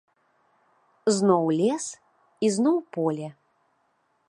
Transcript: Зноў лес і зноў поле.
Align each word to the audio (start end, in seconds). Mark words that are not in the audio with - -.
Зноў 1.17 1.45
лес 1.59 1.85
і 2.47 2.51
зноў 2.57 2.77
поле. 2.97 3.27